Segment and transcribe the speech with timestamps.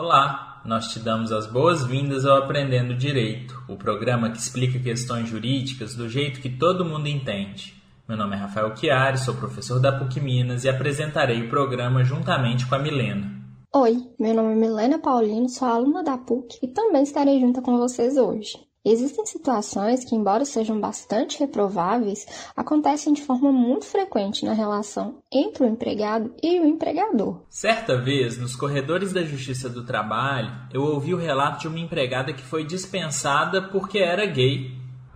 [0.00, 5.96] Olá, nós te damos as boas-vindas ao Aprendendo Direito, o programa que explica questões jurídicas
[5.96, 7.74] do jeito que todo mundo entende.
[8.08, 12.64] Meu nome é Rafael Chiari, sou professor da PUC Minas e apresentarei o programa juntamente
[12.64, 13.28] com a Milena.
[13.74, 17.76] Oi, meu nome é Milena Paulino, sou aluna da PUC e também estarei junto com
[17.76, 18.67] vocês hoje.
[18.90, 22.26] Existem situações que, embora sejam bastante reprováveis,
[22.56, 27.42] acontecem de forma muito frequente na relação entre o empregado e o empregador.
[27.50, 32.32] Certa vez, nos corredores da Justiça do Trabalho, eu ouvi o relato de uma empregada
[32.32, 34.72] que foi dispensada porque era gay.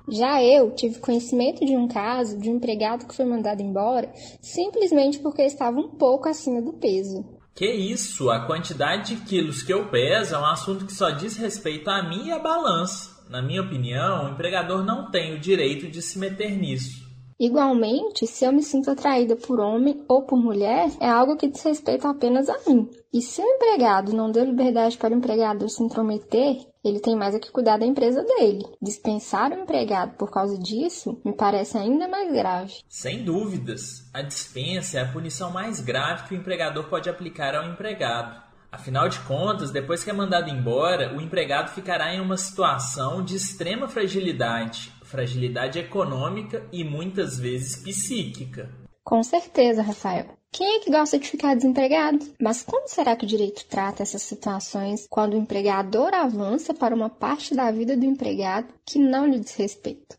[0.07, 5.19] Já eu tive conhecimento de um caso de um empregado que foi mandado embora simplesmente
[5.21, 7.25] porque estava um pouco acima do peso.
[7.55, 8.29] Que isso?
[8.29, 12.03] A quantidade de quilos que eu peso é um assunto que só diz respeito a
[12.03, 13.12] mim e a balança.
[13.33, 17.11] Na minha opinião, o empregador não tem o direito de se meter nisso.
[17.41, 21.63] Igualmente, se eu me sinto atraída por homem ou por mulher, é algo que diz
[21.63, 22.91] respeito apenas a mim.
[23.11, 27.35] E se o empregado não deu liberdade para o empregador se intrometer, ele tem mais
[27.35, 28.67] a que cuidar da empresa dele.
[28.83, 32.75] Dispensar o empregado por causa disso me parece ainda mais grave.
[32.87, 37.67] Sem dúvidas, a dispensa é a punição mais grave que o empregador pode aplicar ao
[37.67, 38.52] empregado.
[38.73, 43.37] Afinal de contas, depois que é mandado embora, o empregado ficará em uma situação de
[43.37, 48.71] extrema fragilidade, fragilidade econômica e muitas vezes psíquica.
[49.05, 50.27] Com certeza, Rafael.
[50.51, 52.19] Quem é que gosta de ficar desempregado?
[52.41, 57.11] Mas como será que o direito trata essas situações quando o empregador avança para uma
[57.11, 60.17] parte da vida do empregado que não lhe diz respeito?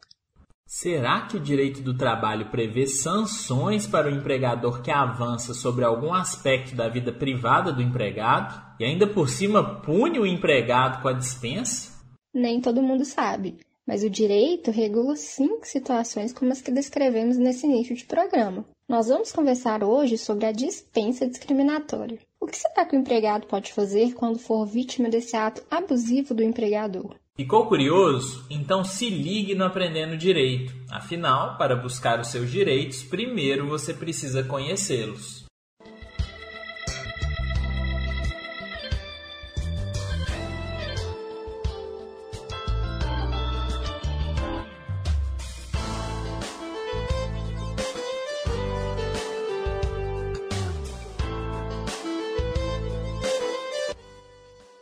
[0.75, 6.11] Será que o direito do trabalho prevê sanções para o empregador que avança sobre algum
[6.11, 11.13] aspecto da vida privada do empregado e ainda por cima pune o empregado com a
[11.13, 11.91] dispensa?
[12.33, 17.67] Nem todo mundo sabe, mas o direito regula cinco situações como as que descrevemos nesse
[17.67, 18.65] início de programa.
[18.89, 22.17] Nós vamos conversar hoje sobre a dispensa discriminatória.
[22.41, 26.41] O que será que o empregado pode fazer quando for vítima desse ato abusivo do
[26.41, 27.13] empregador?
[27.35, 28.45] Ficou curioso?
[28.47, 30.71] Então se ligue no Aprendendo Direito.
[30.91, 35.43] Afinal, para buscar os seus direitos, primeiro você precisa conhecê-los.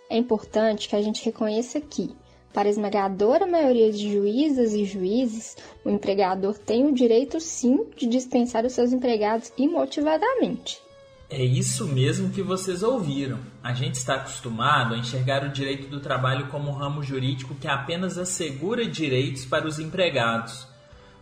[0.10, 2.14] É importante que a gente reconheça que
[2.54, 8.08] para a esmagadora maioria de juízas e juízes, o empregador tem o direito sim de
[8.08, 10.82] dispensar os seus empregados imotivadamente.
[11.30, 13.40] É isso mesmo que vocês ouviram.
[13.64, 17.70] A gente está acostumado a enxergar o direito do trabalho como um ramo jurídico que
[17.70, 20.68] apenas assegura direitos para os empregados.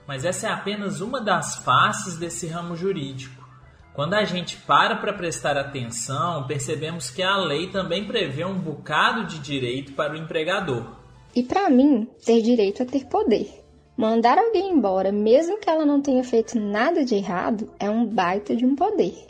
[0.08, 3.48] Mas essa é apenas uma das faces desse ramo jurídico.
[3.94, 9.26] Quando a gente para para prestar atenção, percebemos que a lei também prevê um bocado
[9.26, 10.99] de direito para o empregador.
[11.36, 13.64] E para mim, ter direito é ter poder.
[13.96, 18.56] Mandar alguém embora, mesmo que ela não tenha feito nada de errado, é um baita
[18.56, 19.28] de um poder.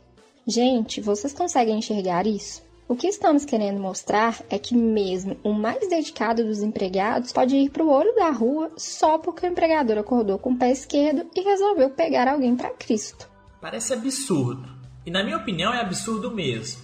[0.47, 2.61] Gente, vocês conseguem enxergar isso?
[2.87, 7.69] O que estamos querendo mostrar é que mesmo o mais dedicado dos empregados pode ir
[7.69, 11.41] para o olho da rua só porque o empregador acordou com o pé esquerdo e
[11.41, 13.29] resolveu pegar alguém para Cristo.
[13.61, 14.67] Parece absurdo.
[15.05, 16.81] E na minha opinião é absurdo mesmo.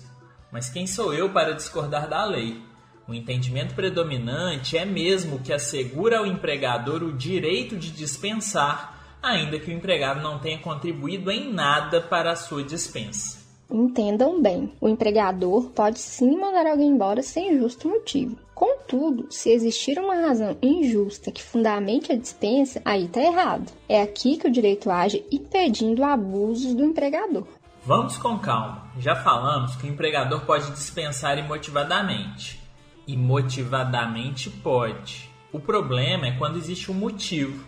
[0.51, 2.61] Mas quem sou eu para discordar da lei?
[3.07, 9.69] O entendimento predominante é mesmo que assegura ao empregador o direito de dispensar, ainda que
[9.69, 13.45] o empregado não tenha contribuído em nada para a sua dispensa.
[13.69, 18.37] Entendam bem, o empregador pode sim mandar alguém embora sem justo motivo.
[18.55, 23.71] Contudo, se existir uma razão injusta que fundamente a dispensa, aí está errado.
[23.87, 27.45] É aqui que o direito age impedindo abusos do empregador.
[27.83, 28.89] Vamos com calma.
[28.97, 32.64] Já falamos que o empregador pode dispensar imotivadamente
[33.07, 35.29] e motivadamente pode.
[35.51, 37.65] O problema é quando existe um motivo.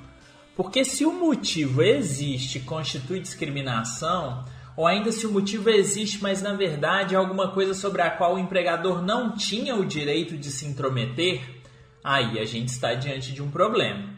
[0.56, 4.44] Porque se o motivo existe e constitui discriminação,
[4.76, 8.36] ou ainda se o motivo existe, mas na verdade é alguma coisa sobre a qual
[8.36, 11.42] o empregador não tinha o direito de se intrometer,
[12.04, 14.16] aí a gente está diante de um problema.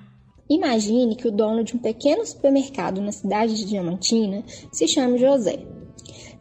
[0.49, 5.78] Imagine que o dono de um pequeno supermercado na cidade de Diamantina se chama José.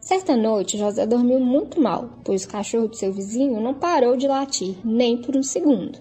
[0.01, 4.27] Certa noite, José dormiu muito mal, pois o cachorro de seu vizinho não parou de
[4.27, 5.99] latir, nem por um segundo.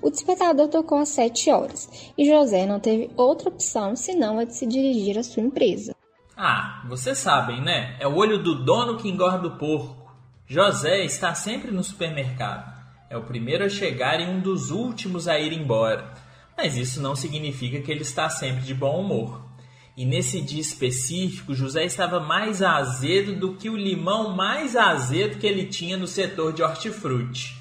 [0.00, 4.54] O despertador tocou às sete horas e José não teve outra opção senão a de
[4.54, 5.94] se dirigir à sua empresa.
[6.36, 7.96] Ah, vocês sabem, né?
[7.98, 10.12] É o olho do dono que engorda o porco.
[10.46, 12.74] José está sempre no supermercado.
[13.08, 16.12] É o primeiro a chegar e um dos últimos a ir embora.
[16.56, 19.45] Mas isso não significa que ele está sempre de bom humor.
[19.96, 25.46] E nesse dia específico, José estava mais azedo do que o limão mais azedo que
[25.46, 27.56] ele tinha no setor de hortifruti.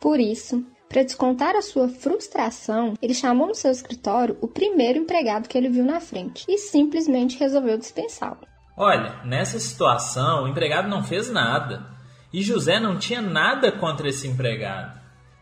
[0.00, 5.46] Por isso, para descontar a sua frustração, ele chamou no seu escritório o primeiro empregado
[5.46, 8.48] que ele viu na frente e simplesmente resolveu dispensá-lo.
[8.74, 11.84] Olha, nessa situação, o empregado não fez nada.
[12.32, 14.98] E José não tinha nada contra esse empregado.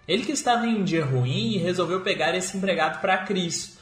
[0.09, 3.76] Ele que estava em um dia ruim e resolveu pegar esse empregado para Cristo.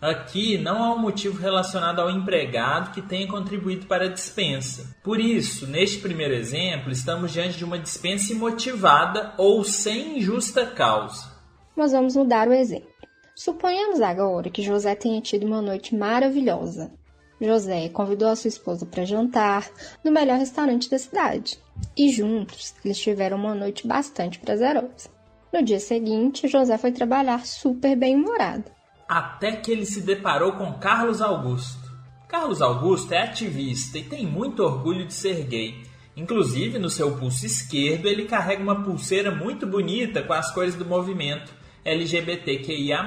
[0.00, 4.96] Aqui não há um motivo relacionado ao empregado que tenha contribuído para a dispensa.
[5.04, 11.30] Por isso, neste primeiro exemplo, estamos diante de uma dispensa imotivada ou sem justa causa.
[11.76, 12.88] Nós vamos mudar o exemplo.
[13.34, 16.90] Suponhamos agora que José tenha tido uma noite maravilhosa.
[17.38, 19.70] José convidou a sua esposa para jantar
[20.02, 21.58] no melhor restaurante da cidade.
[21.94, 25.10] E juntos, eles tiveram uma noite bastante prazerosa.
[25.52, 28.64] No dia seguinte, José foi trabalhar super bem-humorado.
[29.10, 31.90] Até que ele se deparou com Carlos Augusto.
[32.28, 35.82] Carlos Augusto é ativista e tem muito orgulho de ser gay.
[36.16, 40.86] Inclusive, no seu pulso esquerdo, ele carrega uma pulseira muito bonita com as cores do
[40.86, 41.52] movimento
[41.84, 43.02] LGBTQIA.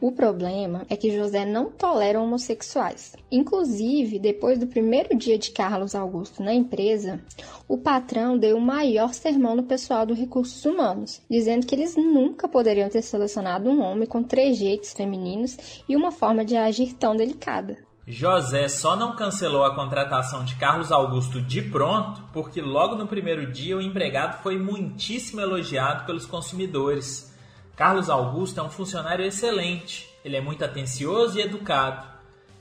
[0.00, 3.14] O problema é que José não tolera homossexuais.
[3.30, 7.20] Inclusive, depois do primeiro dia de Carlos Augusto na empresa,
[7.68, 12.48] o patrão deu o maior sermão no pessoal do Recursos Humanos, dizendo que eles nunca
[12.48, 17.76] poderiam ter selecionado um homem com trejeitos femininos e uma forma de agir tão delicada.
[18.06, 23.52] José só não cancelou a contratação de Carlos Augusto de pronto porque logo no primeiro
[23.52, 27.29] dia o empregado foi muitíssimo elogiado pelos consumidores.
[27.80, 32.06] Carlos Augusto é um funcionário excelente, ele é muito atencioso e educado.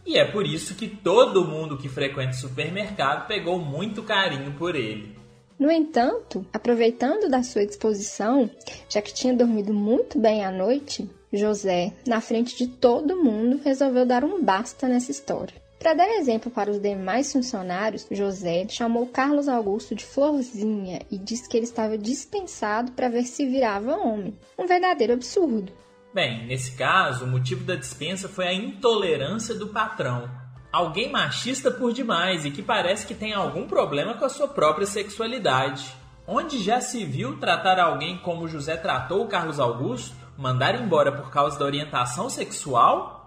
[0.06, 4.78] E é por isso que todo mundo que frequenta o supermercado pegou muito carinho por
[4.78, 5.20] ele.
[5.60, 8.50] No entanto, aproveitando da sua disposição,
[8.88, 14.06] já que tinha dormido muito bem à noite, José, na frente de todo mundo, resolveu
[14.06, 15.54] dar um basta nessa história.
[15.80, 21.48] Para dar exemplo para os demais funcionários, José chamou Carlos Augusto de Florzinha e disse
[21.48, 24.38] que ele estava dispensado para ver se virava homem.
[24.58, 25.72] Um verdadeiro absurdo.
[26.14, 30.30] Bem, nesse caso, o motivo da dispensa foi a intolerância do patrão.
[30.70, 34.86] Alguém machista por demais e que parece que tem algum problema com a sua própria
[34.86, 35.96] sexualidade.
[36.28, 40.14] Onde já se viu tratar alguém como José tratou o Carlos Augusto?
[40.38, 43.19] Mandar embora por causa da orientação sexual?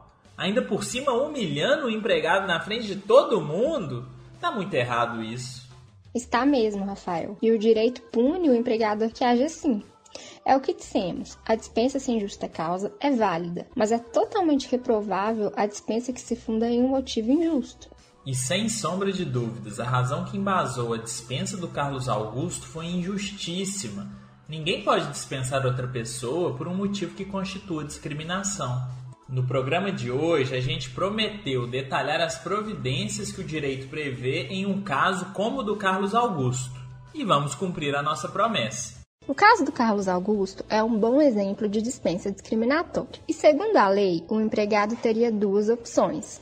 [0.42, 4.08] Ainda por cima humilhando o empregado na frente de todo mundo,
[4.40, 5.70] tá muito errado isso.
[6.12, 7.38] Está mesmo, Rafael.
[7.40, 9.82] E o direito pune o empregador que age assim.
[10.44, 15.52] É o que dissemos: a dispensa sem justa causa é válida, mas é totalmente reprovável
[15.54, 17.88] a dispensa que se funda em um motivo injusto.
[18.26, 22.86] E sem sombra de dúvidas, a razão que embasou a dispensa do Carlos Augusto foi
[22.86, 24.10] injustíssima.
[24.48, 29.02] Ninguém pode dispensar outra pessoa por um motivo que constitua discriminação.
[29.32, 34.66] No programa de hoje, a gente prometeu detalhar as providências que o direito prevê em
[34.66, 36.78] um caso como o do Carlos Augusto.
[37.14, 39.00] E vamos cumprir a nossa promessa.
[39.26, 43.22] O caso do Carlos Augusto é um bom exemplo de dispensa discriminatória.
[43.26, 46.38] E segundo a lei, o empregado teria duas opções.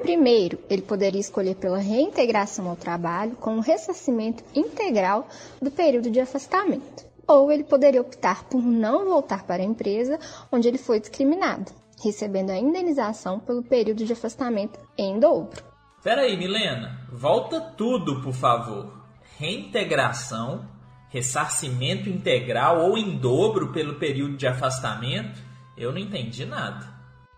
[0.00, 5.26] Primeiro, ele poderia escolher pela reintegração ao trabalho com um ressarcimento integral
[5.60, 7.04] do período de afastamento.
[7.26, 10.20] Ou ele poderia optar por não voltar para a empresa
[10.52, 11.72] onde ele foi discriminado,
[12.02, 15.62] recebendo a indenização pelo período de afastamento em dobro.
[16.02, 18.92] Peraí, Milena, volta tudo, por favor.
[19.36, 20.68] Reintegração,
[21.08, 25.40] ressarcimento integral ou em dobro pelo período de afastamento?
[25.76, 26.86] Eu não entendi nada.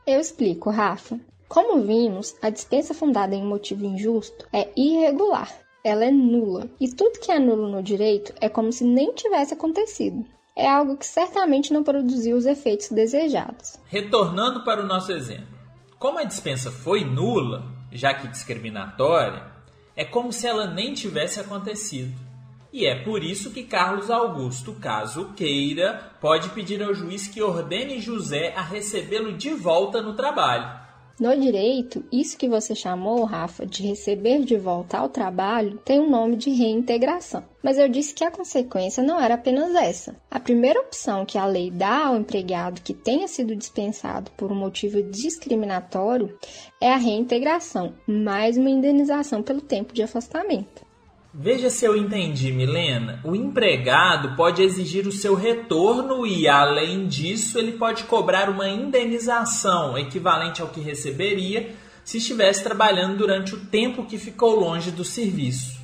[0.06, 1.18] Eu explico, Rafa.
[1.48, 5.50] Como vimos, a dispensa fundada em motivo injusto é irregular.
[5.82, 6.70] Ela é nula.
[6.78, 10.24] E tudo que é nulo no direito é como se nem tivesse acontecido
[10.56, 13.78] é algo que certamente não produziu os efeitos desejados.
[13.86, 15.58] Retornando para o nosso exemplo,
[15.98, 19.44] como a dispensa foi nula, já que discriminatória,
[19.96, 22.14] é como se ela nem tivesse acontecido.
[22.72, 28.00] E é por isso que Carlos Augusto, caso queira, pode pedir ao juiz que ordene
[28.00, 30.80] José a recebê-lo de volta no trabalho.
[31.20, 36.08] No direito, isso que você chamou, Rafa, de receber de volta ao trabalho tem um
[36.08, 37.44] nome de reintegração.
[37.62, 40.16] Mas eu disse que a consequência não era apenas essa.
[40.30, 44.54] A primeira opção que a lei dá ao empregado que tenha sido dispensado por um
[44.54, 46.34] motivo discriminatório
[46.80, 50.89] é a reintegração, mais uma indenização pelo tempo de afastamento.
[51.32, 53.20] Veja se eu entendi, Milena.
[53.24, 59.96] O empregado pode exigir o seu retorno e, além disso, ele pode cobrar uma indenização
[59.96, 61.72] equivalente ao que receberia
[62.04, 65.80] se estivesse trabalhando durante o tempo que ficou longe do serviço.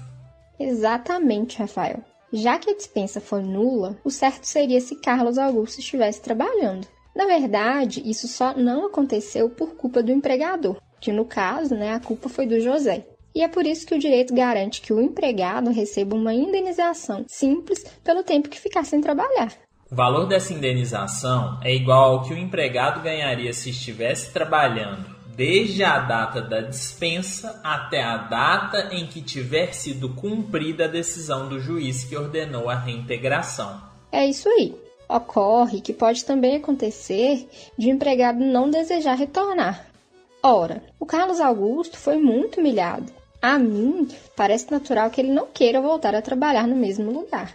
[0.58, 2.02] Exatamente, Rafael.
[2.32, 6.88] Já que a dispensa foi nula, o certo seria se Carlos Augusto estivesse trabalhando.
[7.14, 10.76] Na verdade, isso só não aconteceu por culpa do empregador.
[10.98, 13.06] que no caso, né, a culpa foi do José.
[13.36, 17.84] E é por isso que o direito garante que o empregado receba uma indenização simples
[18.02, 19.52] pelo tempo que ficar sem trabalhar.
[19.92, 25.84] O valor dessa indenização é igual ao que o empregado ganharia se estivesse trabalhando desde
[25.84, 31.60] a data da dispensa até a data em que tiver sido cumprida a decisão do
[31.60, 33.82] juiz que ordenou a reintegração.
[34.10, 34.74] É isso aí.
[35.06, 39.84] Ocorre que pode também acontecer de o empregado não desejar retornar.
[40.42, 43.12] Ora, o Carlos Augusto foi muito humilhado.
[43.48, 47.54] A mim, parece natural que ele não queira voltar a trabalhar no mesmo lugar.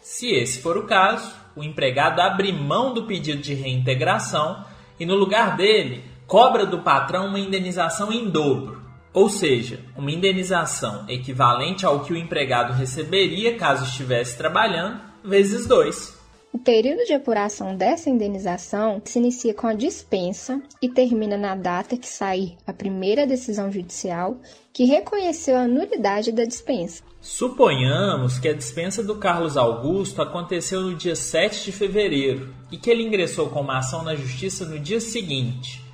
[0.00, 4.64] Se esse for o caso, o empregado abre mão do pedido de reintegração
[4.98, 8.82] e, no lugar dele, cobra do patrão uma indenização em dobro,
[9.12, 16.19] ou seja, uma indenização equivalente ao que o empregado receberia caso estivesse trabalhando, vezes dois.
[16.52, 21.96] O período de apuração dessa indenização se inicia com a dispensa e termina na data
[21.96, 24.36] que sair a primeira decisão judicial
[24.72, 27.04] que reconheceu a nulidade da dispensa.
[27.20, 32.90] Suponhamos que a dispensa do Carlos Augusto aconteceu no dia 7 de fevereiro e que
[32.90, 35.84] ele ingressou com uma ação na justiça no dia seguinte.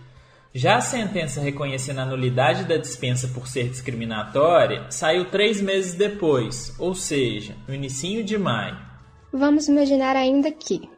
[0.55, 6.75] Já a sentença reconhecendo a nulidade da dispensa por ser discriminatória saiu três meses depois,
[6.79, 8.96] ou seja, no início de maio.
[9.33, 10.89] Vamos imaginar ainda que,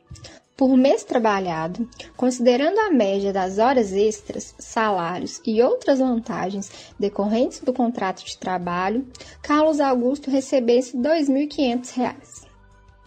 [0.56, 7.72] por mês trabalhado, considerando a média das horas extras, salários e outras vantagens decorrentes do
[7.72, 9.06] contrato de trabalho,
[9.40, 12.48] Carlos Augusto recebesse R$ 2.500.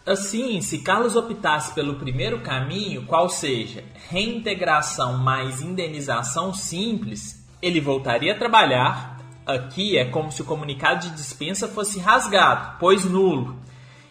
[0.06, 8.34] Assim, se Carlos optasse pelo primeiro caminho, qual seja reintegração mais indenização simples, ele voltaria
[8.34, 9.20] a trabalhar.
[9.46, 13.60] Aqui é como se o comunicado de dispensa fosse rasgado, pois nulo,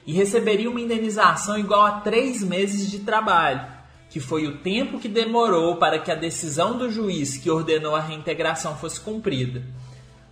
[0.07, 3.66] e receberia uma indenização igual a três meses de trabalho,
[4.09, 8.00] que foi o tempo que demorou para que a decisão do juiz que ordenou a
[8.00, 9.62] reintegração fosse cumprida.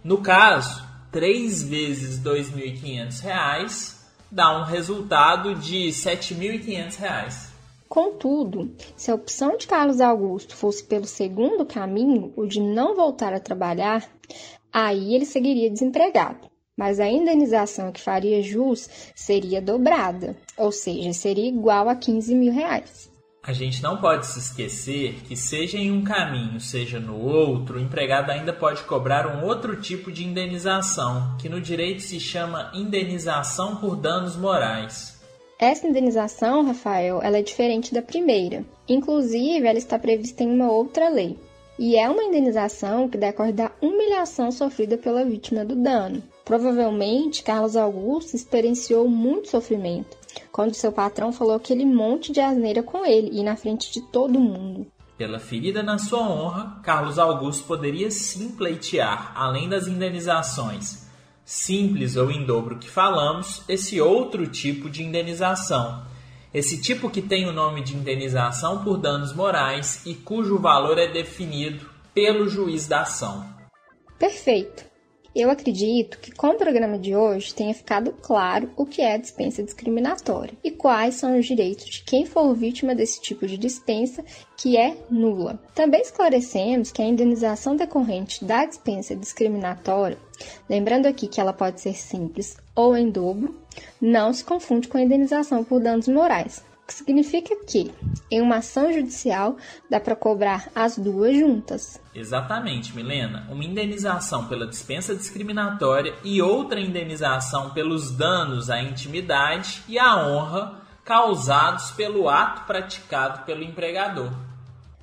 [0.03, 0.83] No caso,
[1.13, 3.97] três vezes R$ 2.500
[4.31, 7.49] dá um resultado de R$ 7.500.
[7.89, 13.33] Contudo, se a opção de Carlos Augusto fosse pelo segundo caminho, o de não voltar
[13.33, 14.07] a trabalhar,
[14.71, 16.48] aí ele seguiria desempregado.
[16.79, 22.53] Mas a indenização que faria jus seria dobrada, ou seja, seria igual a 15 mil
[22.53, 23.11] reais.
[23.43, 27.81] A gente não pode se esquecer que, seja em um caminho, seja no outro, o
[27.81, 33.77] empregado ainda pode cobrar um outro tipo de indenização, que no direito se chama indenização
[33.77, 35.19] por danos morais.
[35.59, 38.65] Essa indenização, Rafael, ela é diferente da primeira.
[38.89, 41.37] Inclusive, ela está prevista em uma outra lei.
[41.79, 46.23] E é uma indenização que decorre da humilhação sofrida pela vítima do dano.
[46.45, 50.17] Provavelmente, Carlos Augusto experienciou muito sofrimento
[50.51, 54.41] quando seu patrão falou aquele monte de asneira com ele e na frente de todo
[54.41, 54.87] mundo.
[55.17, 61.09] Pela ferida na sua honra, Carlos Augusto poderia sim pleitear, além das indenizações
[61.49, 66.03] simples ou em dobro que falamos, esse outro tipo de indenização.
[66.53, 71.07] Esse tipo que tem o nome de indenização por danos morais e cujo valor é
[71.07, 73.47] definido pelo juiz da ação.
[74.19, 74.89] Perfeito.
[75.35, 79.19] Eu acredito que com o programa de hoje tenha ficado claro o que é a
[79.19, 84.25] dispensa discriminatória e quais são os direitos de quem for vítima desse tipo de dispensa,
[84.57, 85.63] que é nula.
[85.75, 90.19] Também esclarecemos que a indenização decorrente da dispensa discriminatória,
[90.69, 93.57] lembrando aqui que ela pode ser simples ou em dobro,
[94.01, 97.93] não se confunde com a indenização por danos morais, que significa que,
[98.31, 99.57] em uma ação judicial,
[99.91, 102.01] dá para cobrar as duas juntas.
[102.15, 103.49] Exatamente, Milena.
[103.51, 110.81] Uma indenização pela dispensa discriminatória e outra indenização pelos danos à intimidade e à honra
[111.05, 114.31] causados pelo ato praticado pelo empregador.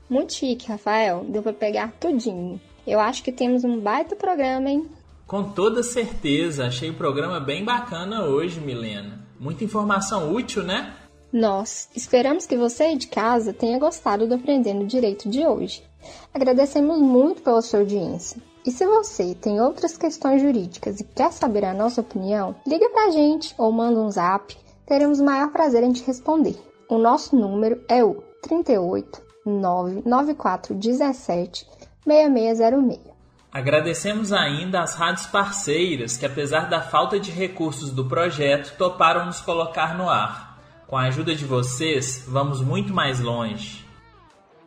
[0.10, 1.26] Muito chique, Rafael.
[1.28, 2.62] Deu para pegar tudinho.
[2.88, 4.88] Eu acho que temos um baita programa, hein?
[5.28, 6.68] Com toda certeza.
[6.68, 9.26] Achei o programa bem bacana hoje, Milena.
[9.40, 10.94] Muita informação útil, né?
[11.34, 15.84] Nós esperamos que você de casa tenha gostado do Aprendendo Direito de hoje.
[16.34, 18.42] Agradecemos muito pela sua audiência.
[18.66, 23.12] E se você tem outras questões jurídicas e quer saber a nossa opinião, liga pra
[23.12, 24.56] gente ou manda um zap,
[24.86, 26.56] teremos o maior prazer em te responder.
[26.90, 31.68] O nosso número é o 38 99417
[32.06, 33.15] 6606.
[33.56, 39.40] Agradecemos ainda às rádios parceiras que, apesar da falta de recursos do projeto, toparam nos
[39.40, 40.60] colocar no ar.
[40.86, 43.86] Com a ajuda de vocês, vamos muito mais longe.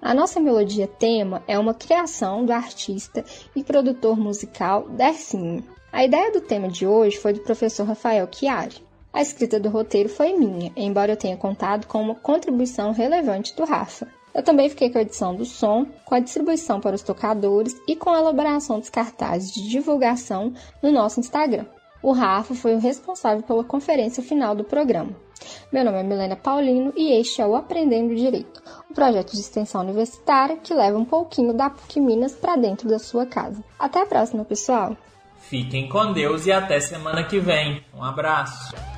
[0.00, 3.22] A nossa melodia tema é uma criação do artista
[3.54, 5.62] e produtor musical Dercinho.
[5.92, 8.82] A ideia do tema de hoje foi do professor Rafael Chiari.
[9.12, 13.66] A escrita do roteiro foi minha, embora eu tenha contado com uma contribuição relevante do
[13.66, 14.08] Rafa.
[14.38, 17.96] Eu também fiquei com a edição do som, com a distribuição para os tocadores e
[17.96, 21.66] com a elaboração dos cartazes de divulgação no nosso Instagram.
[22.00, 25.10] O Rafa foi o responsável pela conferência final do programa.
[25.72, 29.80] Meu nome é Milena Paulino e este é o Aprendendo Direito, um projeto de extensão
[29.80, 33.60] universitária que leva um pouquinho da PUC Minas para dentro da sua casa.
[33.76, 34.96] Até a próxima, pessoal!
[35.40, 37.82] Fiquem com Deus e até semana que vem.
[37.92, 38.97] Um abraço!